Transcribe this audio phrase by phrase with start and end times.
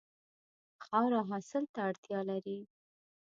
[0.85, 2.59] خاوره حاصل ته اړتیا لري.